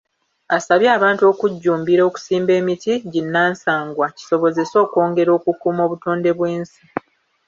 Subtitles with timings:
[0.57, 6.81] Asabye abantu okujjumbira okusimba emiti ginnansangwa kisobozese okwongera okukuuma obutonde bw’ensi.